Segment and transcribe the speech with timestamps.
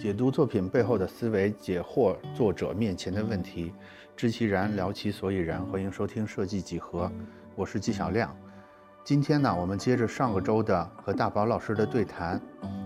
[0.00, 3.72] 解读作品背后的思维，解惑作者面前的问题，
[4.14, 5.64] 知其然，聊其所以然。
[5.66, 7.10] 欢迎收听设计几何，
[7.54, 8.34] 我是纪晓亮。
[9.02, 12.38] 今天呢，我们接着上个周的和大宝老师的对谈，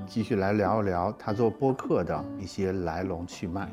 [0.07, 3.69] 继续来聊一聊他做播客的一些来龙去脉。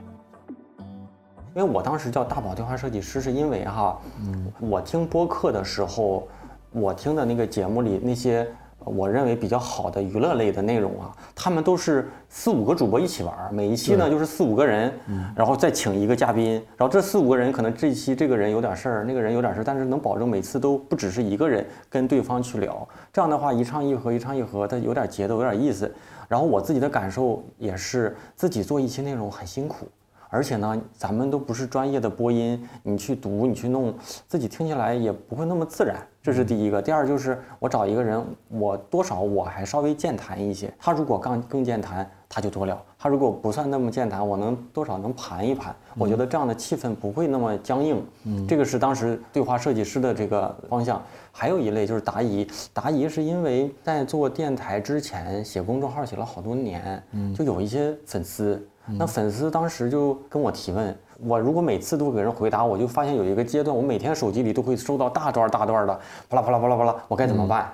[1.55, 6.27] 因为我当时叫大宝电话设计师，是因为哈，嗯，我听播客的时候，
[6.71, 8.47] 我听的那个节目里那些。
[8.85, 14.93] 我认为比较好的娱乐类的内容啊，他们都是四五个主播一起玩，每一期呢就是四五个人，
[15.35, 25.91] 然后再请一个嘉宾，然后这四五个人可能这一期这个人有点事儿，那个人有点事儿，但是能保证每次都不只是一个人跟对方去聊，这样的话一唱一和，一唱一和，它有点节奏，有点意思。
[26.27, 29.87] 然后我自己的感受也是，自己做一期内容很辛苦。
[30.29, 33.93] 而且呢，咱们都不是专业的播音，你去读，你去弄，
[34.27, 35.95] 自己听起来也不会那么自然。
[36.25, 36.81] 这是第一个。
[36.81, 40.73] 第二就是我找一个人，我多少我还稍微健谈一些。
[40.79, 42.75] 他如果更更健谈，他就多聊；
[43.05, 45.75] 他如果不算那么健谈，我能多少能盘一盘。
[45.95, 48.03] 我觉得这样的气氛不会那么僵硬。
[48.23, 50.99] 嗯，这个是当时对话设计师的这个方向。
[51.31, 58.67] 还有一类就是答疑，答疑是因为在做电台之前写公众号写了好多年，嗯，就有一些粉丝。
[58.87, 65.93] 那粉丝当时就跟我提问，我如果每次都给人回答，我就发现有一个阶段，我每天手机里都会收到大段大段的，
[66.27, 67.71] 啪啦啪啦啪啦啪啦，我该怎么办？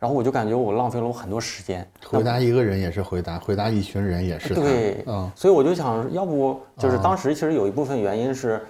[0.00, 1.88] 然后我就感觉我浪费了我很多时间。
[2.04, 4.54] 回答一个人也是回答，回答一群人也是。
[4.54, 5.30] 对，嗯。
[5.36, 8.60] 所以我就想要不就是当时其实有一部分原因是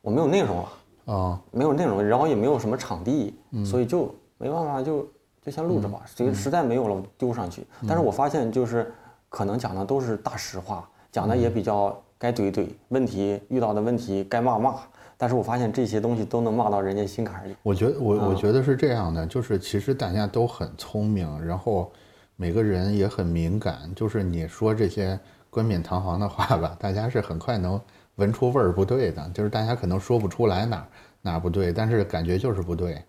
[0.00, 5.06] 我没有内容了，啊，没有内容，然后也没有什么场地，所以就没办法，就
[5.42, 6.00] 就先录着吧。
[6.06, 7.66] 所以实在没有了丢上去。
[7.86, 8.90] 但是我发现就是
[9.28, 10.88] 可能讲的都是大实话。
[11.12, 14.74] 讲的也比较该怼怼，问题遇到的问题该骂骂，
[15.16, 17.56] 但是我发现这些东西都能骂到人家心坎里。
[17.62, 21.90] 我觉得我我觉得是这样的，就是其实大家都很聪明，然后
[22.36, 25.18] 每个人也很敏感，就是你说这些
[25.50, 27.80] 冠冕堂皇的话吧， 大家是很快能
[28.16, 30.88] 闻出味儿不对的，就是大家可能说不出来哪
[31.22, 33.02] 哪不对，但是感觉就是不对。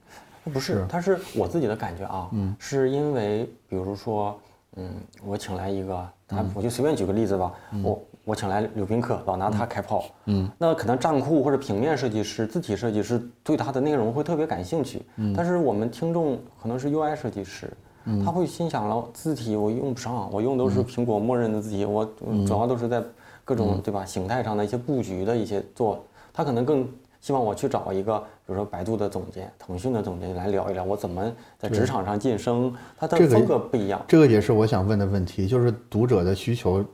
[0.45, 4.39] 不是，他是我自己的感觉啊，嗯，是因为比如说。
[4.79, 4.93] 嗯，
[5.25, 7.51] 我请来一个，他我就随便举个例子吧，
[7.81, 17.71] 我我请来柳宾客，老拿他开炮，嗯，那可能站库或者平面设计师、字体设计师对他的内容会特别感兴趣，嗯，但是我们听众可能是 UI 设计师，
[18.03, 22.03] 嗯，他会心想了，字体我用不上，我用都是苹果默认的字体，我
[22.45, 23.01] 主要都是在
[23.45, 26.85] 各种对吧形态上的一些布局的一些做，他可能更。
[27.19, 32.73] 希望我去找一个，比如说百度的总监、腾讯的总监来聊一聊，我怎么在职场上晋升。
[32.95, 33.99] 他的风格不一样。
[34.07, 36.85] 这个也是我想问的问题，就是读者的需求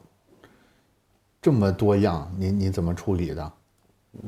[1.43, 3.51] 这么多样，你你怎么处理的？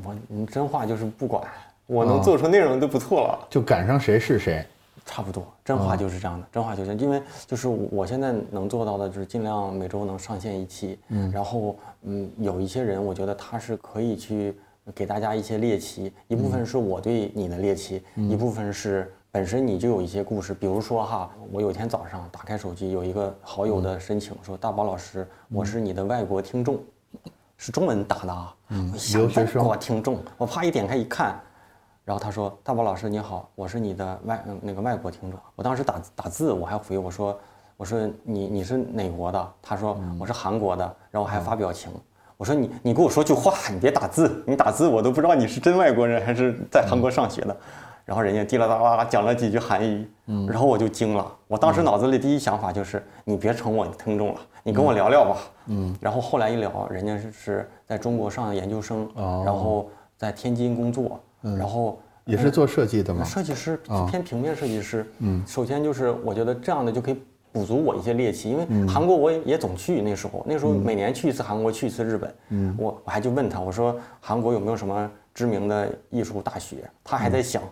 [0.04, 1.42] 我你真话就是不管，
[1.86, 3.46] 我能做出内容都不错了。
[3.50, 4.64] 就赶上谁是谁，
[5.06, 5.42] 差不多。
[5.64, 10.98] 真话就是这样的，真话就是因为就是我现在能做到的就是尽量每周能上线一期。
[11.08, 11.32] 嗯。
[11.32, 14.54] 然后嗯，有一些人，我觉得他是可以去。
[14.94, 20.54] 给大家一些猎奇，一部分是我对你的猎奇，一部分是本身你就有一些故事。
[20.54, 26.78] 比如说哈，我有一天早上打开手机，有一个好友的申请说：“大宝老师，我是你的外国听众，
[27.56, 29.64] 是中文打的啊。”嗯，留学生。
[29.64, 31.40] 我听众，我啪一点开一看，
[32.04, 37.38] 然后他说：“大宝老师你好，我是你的外那个外国听众。”我当时打打字，我还回我说
[37.76, 41.92] ：“我说你你是哪国的？”他说：“我是韩国的。”然后我还发表情。
[42.36, 47.56] 我说你你给我说句话，你别打字，你打字我都不知道你是真外国人还是在韩国上学的。
[48.04, 51.26] 然后人家滴啦啦啦讲了几句韩语，嗯，然后我就惊了。
[51.48, 55.96] 我当时脑子里第一想法就是你别成我的听众了，你跟我聊聊吧，嗯。
[56.00, 63.22] 然后后来一聊，人家是是在中国上研究生，然后在天津工作，然后也是做设计的吗？
[63.24, 63.78] 设计师
[64.10, 65.40] 偏平面设计师，嗯。
[65.46, 67.22] 首先就是我觉得这样的就可以。
[67.52, 72.34] 补足我一些猎奇，因为韩国我也也总去，那时候那时候每年去一次韩国，去一次日本。
[72.50, 76.86] 嗯，我我还就问他，我说韩国有没有什么知名的艺术大学？
[77.02, 77.62] 他还在想，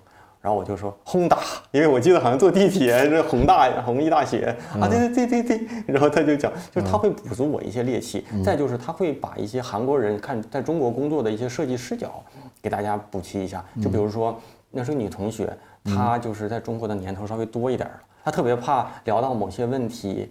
[0.44, 1.38] 然后我就说宏大，
[1.70, 5.68] 因为我记得好像坐地铁这宏大弘毅大学啊，对对对对对。
[5.86, 12.22] 然后他就讲，就是他会补足我一些猎奇，再就是他会把一些韩国人看在中国工作的一些设计视角
[12.60, 13.64] 给大家补齐一下。
[13.82, 14.38] 就比如说
[14.70, 15.50] 那时候女同学，
[15.82, 17.94] 她就是在中国的年头稍微多一点了。
[18.22, 20.30] 她特别怕聊到某些问题，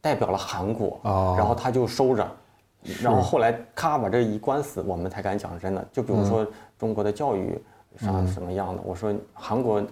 [0.00, 0.98] 代表了韩国，
[1.36, 2.26] 然后她就收着，
[3.02, 5.86] 然后后来咔把这一关死，我们才敢讲真的。
[5.92, 6.46] 就比如说
[6.78, 7.62] 中国的教育
[7.98, 9.82] 上什么样的，我说韩国，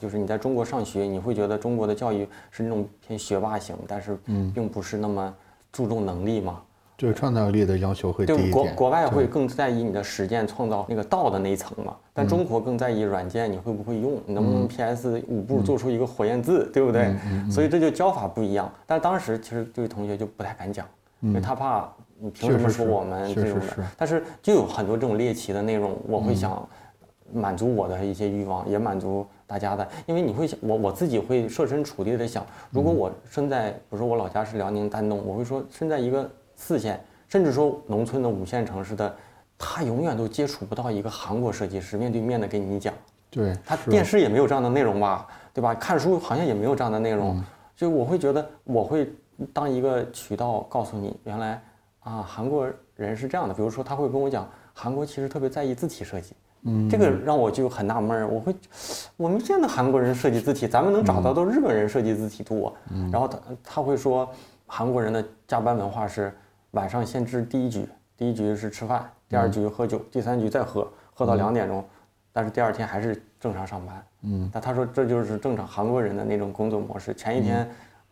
[0.00, 4.18] 就是你在中国上学，你会觉得中国的教育是那种偏学霸型，但是
[4.54, 5.34] 并不是那么
[5.72, 6.60] 注重能力嘛。
[6.98, 8.50] 对创造力的要求会低一点。
[8.50, 17.14] 国国外会更在意你的实践创造那个道的那一层嘛，但中国更在意软件你会不会用，你能不能 PS 五步做出一个火焰字，对不对？
[17.50, 18.72] 所以这就教法不一样。
[18.86, 20.86] 但当时其实对同学就不太敢讲，
[21.20, 21.86] 因为他怕
[22.18, 23.84] 你凭什么说我们这种的。
[23.94, 26.66] 但是就有很多这种猎奇的内容，我会想
[27.32, 29.86] 满足我的一些欲望，也满足大家的。
[30.06, 39.14] 因为你会想，我我自己会设身处地的想，如果我生在，比如说我老家是辽宁丹东，我会说生在一个四线，甚至说农村的五线城市的，
[39.58, 42.92] 他永远都接触不到一个韩国设计师面对面的给你讲。
[43.28, 45.74] 对他电视也没有这样的内容吧，对吧？
[45.74, 47.42] 看书好像也没有这样的内容，
[47.74, 49.12] 所以我会觉得我会
[49.52, 51.60] 当一个渠道告诉你，原来
[52.00, 53.52] 啊韩国人是这样的。
[53.52, 58.28] 比如说他会跟我讲，韩国其实特别在意字体设计，嗯，这个让我就很纳闷儿。
[58.28, 58.54] 我会
[59.16, 62.74] 我们见到韩国人设计字体，咱们能找到都日本人设计字体多。
[63.12, 64.28] 然后他他会说，
[64.66, 66.32] 韩国人的加班文化是
[66.72, 71.84] 晚上先吃第一局，第一局是吃饭，第二局喝酒，第三局再喝，喝到两点钟。
[72.32, 77.14] 但是第二天还是正常上班，嗯，但他说这就是正常韩国人的那种工作模式。
[77.14, 77.66] 前一天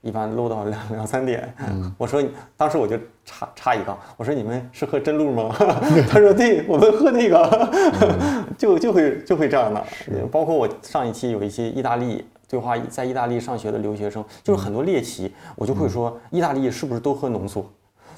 [0.05, 1.53] 一般漏到两两三点，
[1.97, 2.23] 我说
[2.56, 5.49] 当时我就插插一杠，我说你们是喝真露吗？
[6.09, 7.71] 他说对，我们喝那个，
[8.59, 9.85] 就就会就会这样的。
[10.31, 17.65] 包括我上一期有一些意大利对话，在意大利上学的留学生，就是很多猎奇，我就会说意大利是不是都喝浓缩？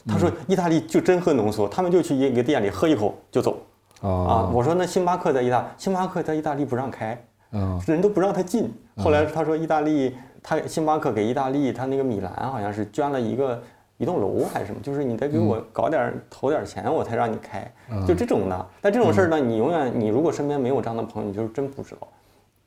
[0.08, 3.56] 他说意大利就真喝浓缩，他们就去一个店里喝一口就走。
[4.02, 7.18] 啊，我说那星巴克在意大，星巴克在意大利不让开，
[7.52, 8.70] 嗯，人都不让他进。
[8.96, 10.14] 后来他说意大利，
[10.48, 13.60] 他星巴克给意大利，他那个米兰好像是捐了一个
[13.96, 17.68] 一栋楼还是什么，就是你得给我搞点投点钱，我才让你开，
[18.06, 18.66] 就这种的。
[18.80, 22.06] 但这种事儿呢，你永远你如果身边没有这样的朋友，你就是真不知道，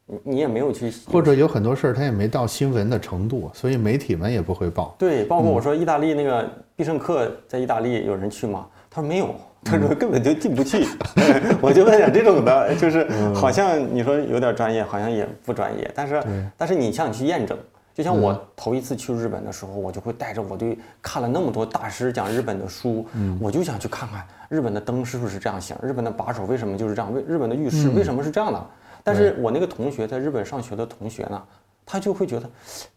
[0.06, 4.94] 你你也没有去，或者有很多事儿他也没到新闻的程度，所以媒体们也不会报。
[5.00, 8.68] 对，包括我说意大利那个必胜客在意大利有人去吗？
[8.90, 9.36] 他说没有。
[9.62, 10.88] 他说根本就进不去，
[11.62, 15.92] 我就问点这种的，就是好像你说有点专业，好像也不专业。
[15.94, 16.24] 但是
[16.56, 17.58] 但是你像你去验证，
[17.94, 23.06] 就像我头一次去日本的时候，我就会带着我对看了那么多大师讲日本的书，
[23.38, 28.66] 我就想去看看日本的灯是不是这样型，日本的把手为什么就是这样，为日本的浴室为什么是这样的。
[29.04, 31.44] 但是我那个同学在日本上学的同学呢，
[31.86, 32.50] 他就会觉得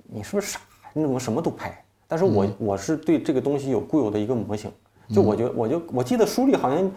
[0.04, 0.60] 你是不是傻，
[0.92, 1.76] 你怎么什么都拍？
[2.06, 4.70] 但是我我是对这个东西有固有的一个模型。
[5.12, 6.90] 就我就我就我记得书里好像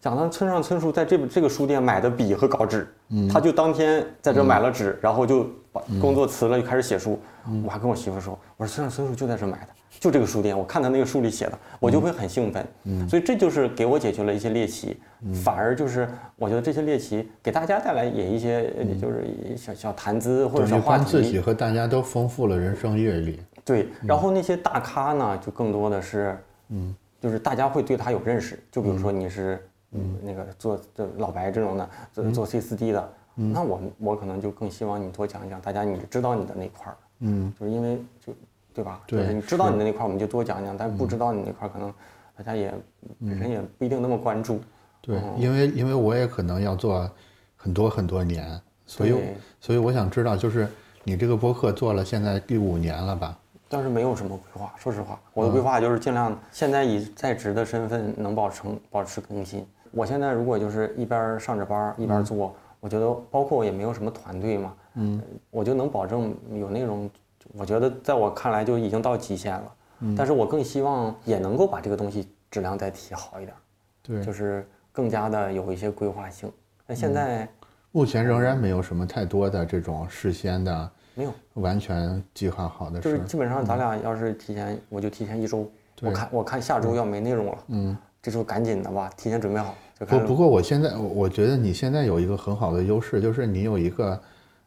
[0.00, 2.88] 讲到村上春树在这这个书店买的笔和稿纸，
[3.30, 7.18] 他就当天在这买了纸，然后就把工作辞了，就开始写书。
[7.64, 9.68] 我还跟我媳妇说，我说村上春树就在这买的，
[9.98, 10.56] 就这个书店。
[10.56, 12.66] 我看他那个书里写的，我就会很兴奋。
[13.08, 14.98] 所以这就是给我解决了一些猎奇，
[15.44, 19.26] 反而就是我觉得这些猎奇给大家带来也一些就是
[19.56, 21.04] 小小谈资或者小话题。
[21.04, 23.40] 自己和大家都丰富了人生阅历。
[23.64, 26.38] 对，然后那些大咖呢，就更多的是
[26.70, 26.94] 嗯。
[27.20, 29.62] 就是大家会对他有认识，就比如说你是
[29.92, 30.16] 嗯。
[30.22, 38.32] 那个做这老白这种的，做做 C 四 D 的，那我我可能就更希望你多讲一讲，大家你知道你的那块儿，嗯，就是因为就
[38.72, 39.00] 对吧？
[39.06, 41.92] 就是你知道你的那块儿，我们就多讲讲，但不知道你那块儿，可能
[42.36, 42.72] 大家也
[43.18, 44.60] 本身也不一定那么关注。
[45.00, 47.10] 对，因为因为我也可能要做
[47.56, 49.14] 很多很多年，所以
[49.58, 50.68] 所以我想知道，就是
[51.02, 53.36] 你这个播客做了现在第五年了吧？
[53.72, 59.64] 但是没有什么规划，说实话，我的规划就是尽量现在以在职的身份能保持保持更新。
[59.92, 67.08] 我现在如果就是一边上着班一边做，我觉得包括我也没有什么团队嘛，嗯，我就能保证有内容。
[67.56, 69.74] 我觉得在我看来就已经到极限了。
[70.00, 73.56] 嗯，但是我更希望也能够把这个东西质量再提好一点。
[74.02, 76.50] 对，就是更加的有一些规划性。
[76.88, 77.48] 那现在
[77.92, 80.90] 目前仍然没有什么太多的这种事先的。
[81.20, 85.70] 没有完全计划好的，就是基本上咱俩要是提前，我就提前一周。
[86.00, 89.74] 我看我看下周要没内容了，嗯，这周赶紧的吧，提前准备好。
[89.98, 94.20] 不不过我现在我觉得你现在有一个很好的优势，就是你有一个，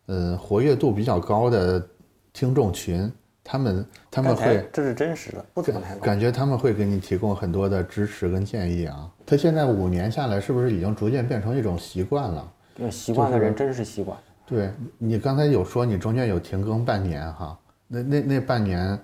[0.05, 1.83] 呃，活跃度比较高的
[2.31, 3.12] 听众群，
[3.43, 9.10] 他们他们会这是真实的，不怎么感觉他们会给你提供很多的支持跟建议啊。
[9.25, 12.51] 他现在五年下来，是不是已经逐渐变成一种习惯了？
[12.91, 14.15] 习惯的人真是习惯。
[14.53, 17.57] 对你刚才有说你中间有停更半年哈，
[17.88, 19.00] 那那那半年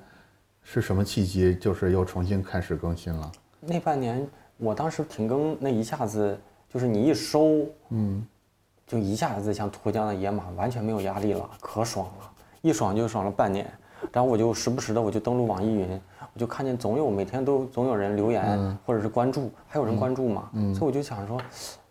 [0.62, 1.56] 是什么契机？
[1.56, 3.32] 就是又重新开始更新了。
[3.60, 4.24] 那半年
[4.58, 6.40] 我当时停更那一下子，
[6.72, 8.24] 就是你一收，嗯，
[8.86, 13.66] 就一下子像脱缰的野马，完全没有压力了，可爽了，一爽就爽了半年。
[14.14, 16.00] 然后我就时不时的我就登录网易云，
[16.32, 21.42] 我就看见总有每天都总有人留言或者是关注，还有人关注嘛，所以我就想说，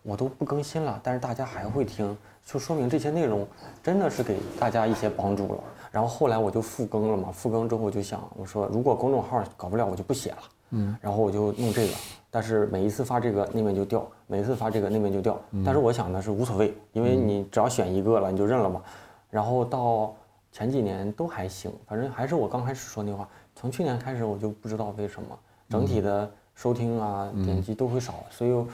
[0.03, 2.17] 我都不更新了，但是大家还会听。
[2.45, 3.47] 就说明这些内容
[3.83, 5.61] 真的是给大家一些帮助了。
[5.91, 10.39] 然后后来我就复更了嘛，复更之后我就想，我说如果公众号搞不了，我就不写了。
[10.71, 11.95] 嗯，然后我就弄这个，
[12.31, 15.39] 但是每一次发这个那边就掉，每一次发这个那边就掉。
[15.65, 18.83] 但是我想的是无所谓，因为你只要选一个了，你就认了嘛。
[19.31, 20.15] 然后到
[20.53, 23.29] 前几年都还行，反正还是我刚开始说那话。
[23.55, 25.39] 从去年开始我就不知道为什么，
[25.69, 28.67] 整体的收听啊、点击都会少，所以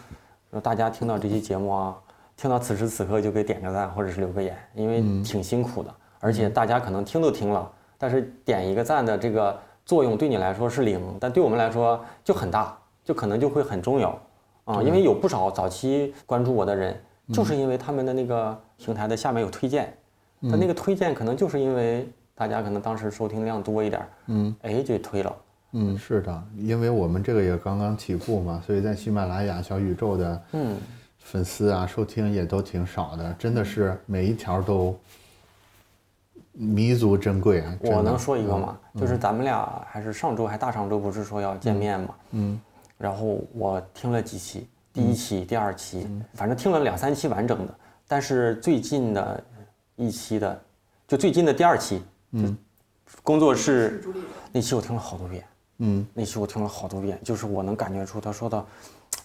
[0.54, 1.96] 说大家听到这期节目啊，
[2.36, 7.68] 听到此时此刻就给点个赞或者是留个言，因为挺辛苦的，而且大家可能听都听了，
[7.98, 14.16] 但是点一个赞的这个作用对你来说是零，但对我们来说就很大，就可能就会很重要
[14.64, 16.96] 啊，因为有不少早期关注我的人，
[17.32, 19.92] 就是因为他们的那个平台的下面有推荐，
[20.42, 25.34] 他那个推荐可能就是因为大家可能当时收听量多一点，嗯，哎就推了。
[25.76, 30.76] 嗯，是的，因为我们这个也刚刚起步嘛，所以在喜马拉雅、小宇宙的嗯
[31.18, 34.96] 粉丝啊，收听也都挺少的，真的是每一条都
[36.52, 37.76] 弥足珍贵啊！
[37.80, 38.78] 我能说一个吗？
[38.96, 42.14] 就是咱们俩还是上周还大上周不是说要见面嘛？
[42.30, 42.60] 嗯
[42.96, 47.74] 然后我听了几期，第一期、第二期，反正听了两三期完整的。
[48.06, 49.42] 但是最近的
[49.96, 50.62] 一期的，
[51.08, 52.00] 就最近的第二期，
[52.30, 52.56] 嗯
[53.24, 54.04] 工作室
[54.52, 55.44] 那期我听了好多遍，
[55.78, 58.64] 嗯那期我听了好多遍，就是我能感觉出他说的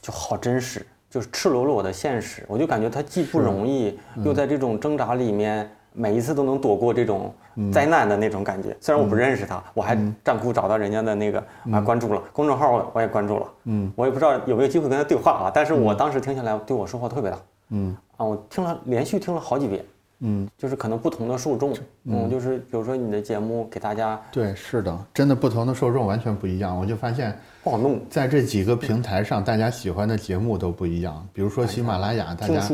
[0.01, 2.43] 就好真实，就是赤裸裸的现实。
[2.47, 7.33] 我就感觉他既不容易，又在这种挣扎里面，每一次都能躲过这种
[7.71, 8.75] 灾难的那种感觉。
[8.79, 13.45] 虽然我不认识他，我还站酷找到人家的那个啊关注了公众号，我也关注了。
[13.65, 17.37] 嗯我也不知道有没有机会跟他对话啊，但是我当时听下来对我收获特别大
[17.69, 19.85] 嗯啊，我听了连续听了好几遍。
[20.21, 21.73] 嗯，就是可能不同的受众，
[22.03, 26.77] 嗯，就是比如说你的节目给大家对，是的，真的不同的受众完全不一样。
[26.77, 31.25] 我就发现，不好弄，在这几个平台上，大家喜欢的节目都不一样。
[31.31, 32.69] 比如说喜马拉雅，大家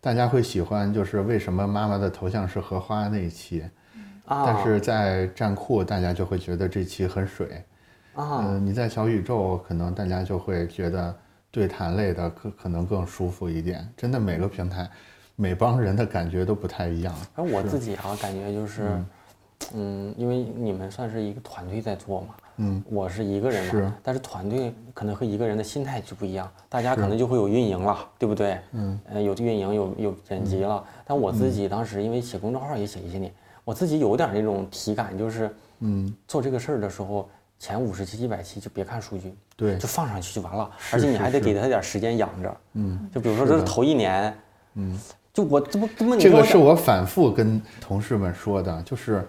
[0.00, 3.64] 大家会喜欢就是为什么妈妈的头像是荷花那一期，
[4.24, 7.62] 啊，但是在站酷大家就会觉得这期很水。
[8.14, 11.14] 啊，嗯，你在小宇宙可能大家就会觉得
[11.50, 13.86] 对谈类的可可能更舒服一点。
[13.96, 14.88] 真的每个平台，
[15.36, 17.14] 每帮人的感觉都不太一样。
[17.34, 18.88] 反正我自己啊，感觉就是，
[19.74, 23.82] 嗯，因为你们算是一个团队在做嘛，嗯，我是一个人是。
[23.82, 28.58] 嘛，但是团队可能和一个人的心态就不一样，大家可能就会有运营了，对不对？
[28.72, 33.30] 嗯，呃，有运营，有有剪辑了，但我自己当时因为写公众号也写一些年，
[33.64, 37.28] 我自己有点那种体感，就是，嗯，做这个事儿的时候，
[37.58, 39.76] 前五十期、一百期就别看数据，对。
[39.76, 44.34] 就放上去就完了，而且你还得给他点时间养着，嗯，就比如说这是头一年，
[44.74, 44.98] 嗯，
[45.36, 49.22] 就我这不这么这个是我反复跟同事们说的，就是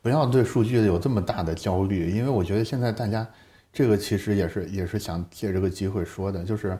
[0.00, 3.26] 不要对数据有这么大的焦虑，因为我觉得现在大家
[3.70, 6.78] 这个其实也是也是想借这个机会说的，就是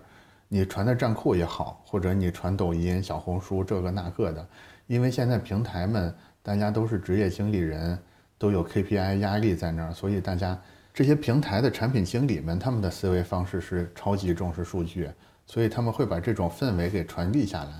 [0.48, 4.48] 你传的站酷也好，或者你传抖音、小红书这个那个的，
[4.86, 7.98] 因为现在平台们大家都是职业经理人，
[8.38, 10.58] 都有 KPI 压力在那儿，所以大家
[10.94, 15.10] 这些平台的产品经理们他们的思维方式是超级重视数据，
[15.44, 17.70] 所以他们会把这种氛围给传递下来。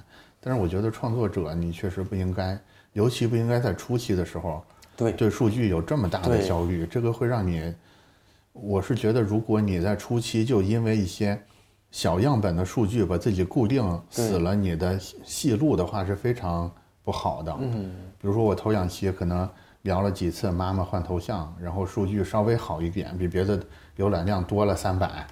[0.45, 2.59] 但是我觉得创作者你确实不应该，
[2.95, 4.61] 尤其不应该在初期的时候
[4.97, 5.13] 对。
[5.13, 7.73] 对数据有这么大的焦虑，这个会让你，
[8.53, 11.41] 我是觉得如果你在初期就因为一些
[11.93, 16.69] 小样本的数据把自己固定死了你的戏戏路的话是非常
[17.05, 17.57] 不好的。
[17.61, 19.49] 嗯，比如说我头两期可能
[19.83, 23.63] 聊了几次妈妈换头像，然后数据稍微好一点，比别的
[23.97, 25.27] 浏览量多了三百，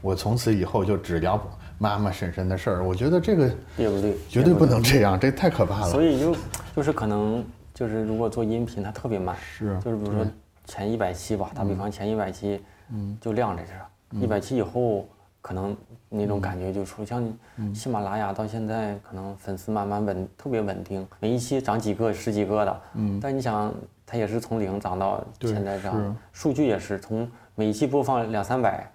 [0.00, 1.36] 我从此以后就只聊
[1.78, 2.84] 妈妈婶婶的事儿。
[2.84, 5.86] 我觉得这个也不对，绝对不能这样，这太可怕了。
[5.86, 6.36] 所以就
[6.76, 10.26] 就是可能就是如果做音频它特别慢，是就是比如说
[10.64, 12.60] 前一百期吧，打比方前一百期，
[12.92, 13.70] 嗯，就晾着着，
[14.20, 15.06] 一百期以后
[15.40, 15.76] 可能
[16.08, 17.22] 那种感觉就出，像
[17.74, 23.72] 喜马拉雅到现在可能粉丝慢慢稳特别稳定，每一期涨几个十几个的，嗯，但你想
[24.06, 28.90] 它也是从零涨到现在这样，数据也是从每一期播放两三百。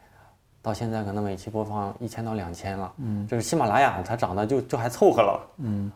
[0.62, 5.92] 到现在可能每期播放一千到两千了，嗯，这是喜马拉雅它涨的就就还凑合了，嗯，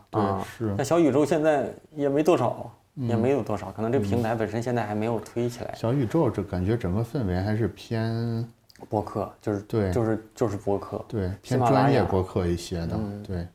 [0.58, 0.74] 是。
[0.76, 5.74] 那小宇宙现在也没多少，也没有多少，可能这平台本身现在还没有推起来。
[5.74, 8.48] 小宇宙，这感觉整个氛围还是偏
[8.88, 13.46] 播客就是对就是就是播客，对喜偏专业马拉雅播客一些的，对。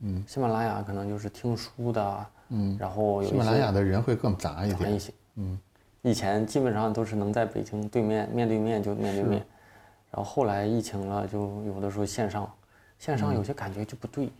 [0.00, 0.22] 嗯。
[0.22, 5.58] 对，喜马拉雅可能就是听书的，嗯，然后有喜马拉雅的人会更杂一点，一些，嗯，
[6.02, 9.44] 以前基本上都是能在北京对面面对面就面对面，
[10.10, 12.50] 然后后来疫情了，就有的时候线上，
[12.98, 14.30] 线上有些感觉就不对，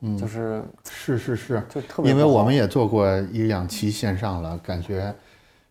[0.00, 0.16] 嗯。
[0.18, 5.14] 就是是 是是，就特别因为我们也做过一两期线上了，感觉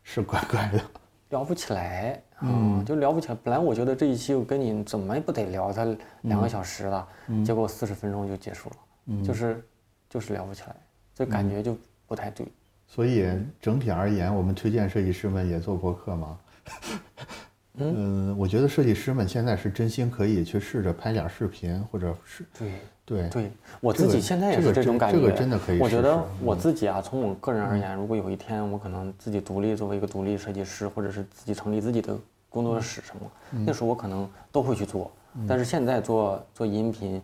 [0.04, 0.82] 是怪怪的，
[1.30, 3.38] 聊不起来，嗯，就聊不起来。
[3.44, 5.86] 本来我觉得这一期我跟你怎么也不得聊它
[6.22, 7.08] 两个小时了，
[7.46, 9.64] 结果四十分钟就结束了，就是
[10.10, 10.76] 就是聊不起来，
[11.14, 12.48] 这感觉就不太对。
[12.88, 13.28] 所以
[13.62, 16.40] 整体而言，我们推荐设计师们也做博客吗？
[17.78, 22.72] 嗯，我觉得设计师们现在是真心可以去试着拍点视频，或者是对。
[23.06, 23.30] 对。
[23.30, 25.18] 对，我自己现在也是这种感觉。
[25.18, 32.18] 这个真的可以我觉得我自己啊，从我个人而言，如果有一天我可能自己独立作为一个独立设计师，或者是自己成立自己的
[32.50, 33.32] 工作室什么，
[33.66, 35.10] 那时候我可能都会去做。
[35.48, 37.22] 但是现在做做音频，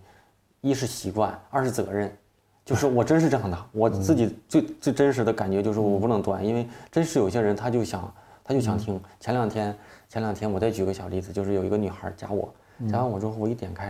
[0.61, 2.09] 一是习惯，二是责任。
[2.63, 8.09] 就是我真是这样的，我自己最最真实的感觉就是我不能断，因为真是有些人他就想
[8.43, 9.01] 他就想听。
[9.19, 9.75] 前两天
[10.09, 12.53] 前两天我再举个小例子，就是有一个女孩加我，
[12.89, 13.89] 加完我之后我一点开，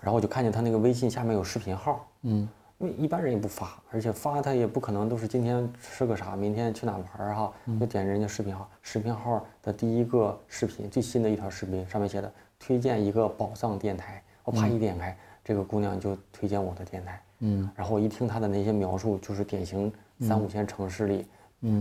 [0.00, 17.22] 然后我就看见她那个微信下面有视频号，嗯，因为一般人也不发，而且发他也不可能都是今天吃个啥，明天去哪玩儿哈，就点人家视频号，视频号的第一个视频最新的一条视频上面写的推荐一个宝藏电台，我啪一点开，这个姑娘就推荐我的电台。
[17.40, 21.26] 嗯，然后我一听她的那些描述，就是典型三五线城市里，嗯，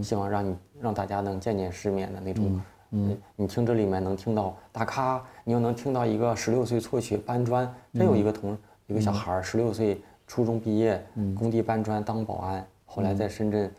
[0.03, 2.61] 希望让你让大家能见见世面的那种，
[2.91, 8.57] 嗯，你听这里面能听到大咖，你又能听到一个十六岁辍学搬砖，真有一个同
[8.87, 11.03] 一个小孩儿十六岁初中毕业，
[11.37, 13.71] 工地搬砖当保安，后来在深圳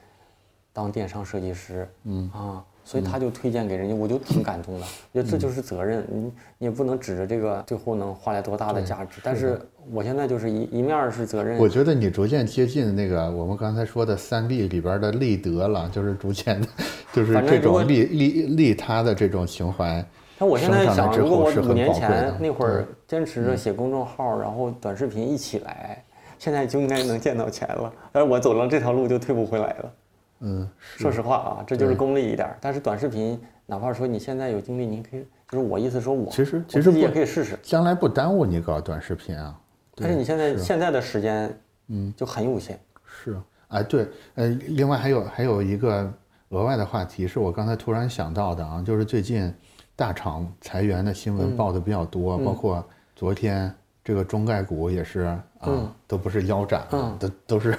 [0.73, 2.31] 当电商设计师，嗯。
[2.35, 2.65] 啊。
[2.85, 4.87] 所以他就推荐给人家，我就挺感动的。
[5.13, 9.21] 我觉得这就是责任，你你也不能指着这个最后能换来多大的价值。
[9.23, 9.61] 但是
[9.91, 11.59] 我现在就是一一面是责任。
[11.59, 16.67] 我觉得你逐渐接近那个我们刚才说的三利里边的利德了，就是逐渐的，
[17.13, 20.05] 就是这种利利利他的这种情怀。
[20.39, 26.03] 那我现在想，如果我五年前那会儿坚持着写公众号，然后短视频一起来，
[26.37, 27.93] 现在就应该能见到钱了。
[28.11, 29.93] 但是我走了这条路就退不回来了。
[30.45, 32.53] 嗯，说实话啊，这就是功利一点。
[32.61, 39.57] 但是短视频，哪怕说你现在有精力，你可以，就是我意思说，我其实其实也可以试试，将来不耽误你搞短视频啊。
[39.95, 41.57] 但是你现在现在的时间，
[41.89, 42.77] 嗯，就很有限。
[43.05, 46.13] 是，哎，对，呃，另外还有还有一个
[46.49, 49.55] 额外的话题，是我刚才突然想到的啊，就是最近
[49.95, 52.85] 大厂裁员的新闻报的比较多，包括
[53.15, 53.73] 昨天
[54.03, 55.21] 这个中概股也是
[55.61, 56.85] 啊，都不是腰斩，
[57.21, 57.79] 都都是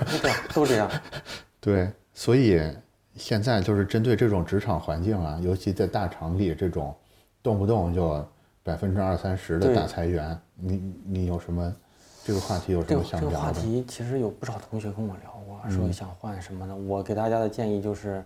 [0.53, 0.89] 都这样，
[1.60, 1.91] 对。
[2.13, 2.62] 所以
[3.15, 6.93] 现在就是针对这种职场环境啊，尤其在大厂里这种
[7.41, 8.24] 动不动就
[8.63, 11.74] 百分之二三十的大裁员，你你有什么
[12.23, 13.36] 这个话题有什么想聊的？
[13.36, 16.76] 这个话题其实有不少同学跟我聊过，说想换什么的。
[16.76, 18.23] 我给大家的建议就是，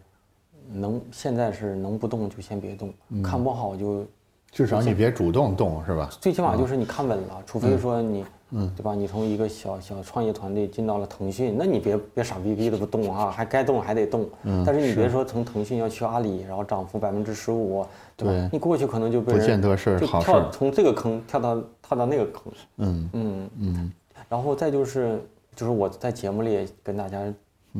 [0.71, 4.05] 能现在是能不动就先别动，看不好就
[4.51, 6.09] 至少你别主动动，是吧？
[6.21, 8.25] 最起码就是你看稳了，除非说你。
[8.51, 8.95] 嗯，对吧？
[8.95, 14.29] 你从一个小小创业团队进到了腾讯，那你别别傻逼逼的不动啊，还该动还得动。
[14.43, 18.49] 嗯，但是你别说从腾讯要去阿里，然后涨幅百分之十五，对吧？
[18.53, 20.25] 你过去可能就被不见得是好事。
[20.25, 22.53] 跳从这个坑跳到跳到那个坑。
[22.77, 23.91] 嗯嗯嗯。
[24.29, 25.21] 然后再就是
[25.53, 27.21] 就是我在节目里跟大家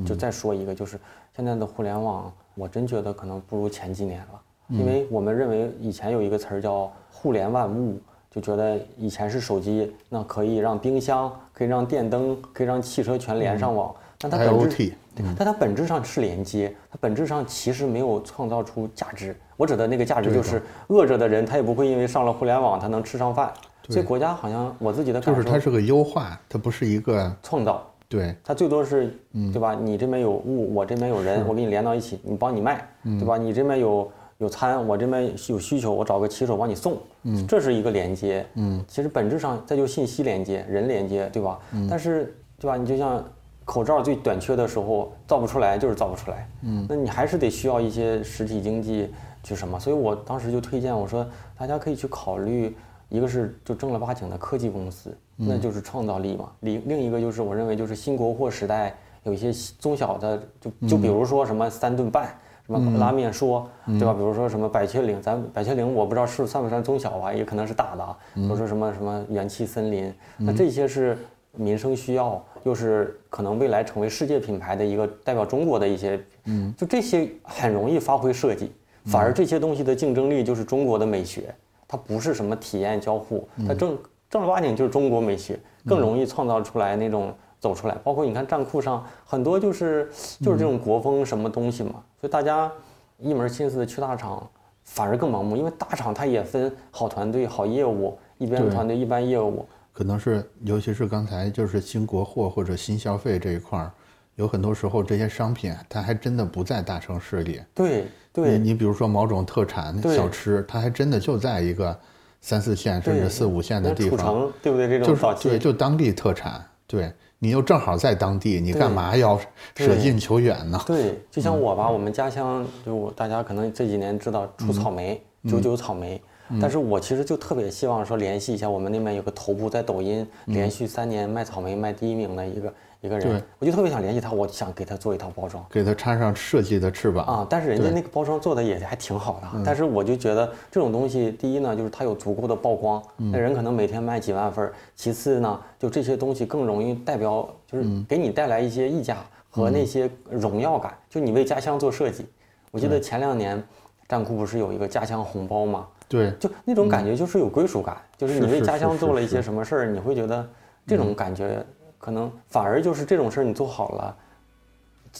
[0.05, 0.99] 就再说一个，就是
[1.33, 7.97] 现在的互联网，我真觉得可能不如前几年了，因为我们认为以前有一个词儿叫互联万物。
[8.29, 19.35] 就觉得以前是手机，那可以让冰箱、可以让电灯、可以让汽车全连上网，但它本质，但它本质上是连接，它本质上其实没有创造出价值。
[19.55, 23.51] 我指的那个价值就是饿着的人，他也不会因为上了互联网，他能吃上饭。
[23.89, 27.83] 所以国家好像我自己的感受就是它是个优化，它不是一个创造。
[28.09, 29.17] 对，它最多是，
[29.51, 29.73] 对吧？
[29.73, 33.37] 你这边有物，我这边有人，我给你连到一起，你帮你卖，对吧？
[33.37, 34.11] 你这边有。
[34.39, 41.59] 有餐，我这边有需求，我找个骑手帮你送，嗯，这是一个连接，嗯，其实本质上再就信息连接，人连接，对吧？
[41.71, 42.77] 嗯，但是对吧？
[42.77, 43.23] 你就像
[43.65, 49.79] 口罩最短缺的时候造不出来，就是造不出来，嗯，那你还是得需要一些实体经济去什么？
[49.79, 51.25] 所以我当时就推荐我说，
[51.57, 52.77] 大家可以去考虑，
[53.09, 62.37] 一个是就正儿八经的科技公司，那就是创造力嘛，另另一个就是我认为就是新国货时代有一些中小的，就就比如说什么三顿半。
[62.75, 64.13] 什么拉面说，对吧？
[64.13, 68.17] 比如说什么百雀羚，咱百雀羚我不知道是算不算中小啊，也可能是大的啊。
[68.33, 71.17] 比如说什么什么元气森林，那这些是
[71.53, 78.73] 民生需要，又是可能未来成为世界品牌的一个代表中国的一些，嗯，就这些很容易发挥设计，
[79.05, 81.55] 反而这些东西的竞争力就是中国的美学，
[81.87, 83.97] 它不是什么体验交互，它正
[84.29, 87.33] 正儿八经就是中国美学，更容易创造出来那种。
[87.59, 90.07] 走出来，包括你看站库上很多就是
[90.39, 92.71] 就是这种国风什么东西嘛，所以大家
[93.19, 94.49] 一门心思去大厂，
[94.83, 99.65] 反而更盲目，因为大厂它也分好团队、好业务，一边团队一般业务。
[99.93, 103.91] 可能是尤其是刚才就是新国货或者新消费这一块儿，
[104.35, 107.61] 有很多时候这些商品它还真的不在大城市里。
[107.73, 111.99] 对对，你比如说某种特产小吃，它还真的就在一个
[112.41, 114.87] 三四线甚至四五线的地方，对不对？
[114.87, 117.13] 这种就是对，就当地特产，对。
[117.39, 119.39] 你又正好在当地，你干嘛要
[119.75, 120.81] 舍近求远呢？
[120.87, 126.19] 对，就像我吧，我们家乡就大家可能这几年知道出草莓，九九草莓，
[126.59, 135.63] 但是我其实就特别希望说联系一下我们那边有个头部在抖音连续三年卖草莓卖第一名的一个一个人，我就特别想联系他，我想给他做一套包装。
[135.69, 149.17] 给他插上设计的翅膀啊，但是人家那个包装做的也还挺好的，但是我就觉得这种东西，第一呢，就是它有足够的曝光，那人可能每天卖几万份儿；其次呢，就这些东西更容易代表，就是给你带来一些溢价
[149.49, 152.25] 和那些荣耀感，就你为家乡做设计。
[152.71, 153.63] 我记得前两年，
[154.07, 160.47] 站酷不是有一个家乡红包吗，对，就那种感觉就是有归属感，就是是你为家乡做了一些什么事儿，你会觉得
[160.85, 161.63] 这种感觉
[161.97, 164.17] 可能反而就是这种事儿你做好了，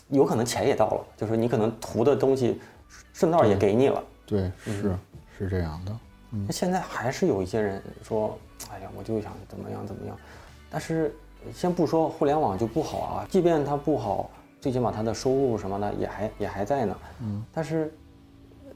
[0.09, 2.59] 有可能钱也到了，就是你可能图的东西
[3.13, 4.03] 顺道也给你了。
[4.25, 4.95] 对，是
[5.37, 5.97] 是这样的。
[6.29, 8.37] 那现在还是有一些人说，
[8.69, 10.17] 哎呀，我就想怎么样怎么样，
[10.69, 11.15] 但是
[11.53, 16.97] 先不说互联网就不好啊，即便它不好，最起码它的收入什么的也还也还在呢。
[17.21, 17.93] 嗯，但是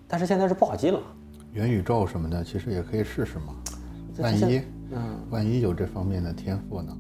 [0.08, 1.00] 但是现在是不好进了。
[1.52, 3.54] 元宇宙什么的，其实也可以试试嘛。
[4.20, 4.62] 万一，
[4.92, 6.98] 嗯，万一有这方面的天赋呢？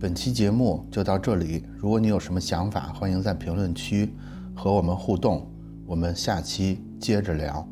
[0.00, 4.12] 本期节目就到这里，如果你有什么想法，欢迎在评论区
[4.54, 5.50] 和我们互动。
[5.86, 7.66] 我们下期接着聊。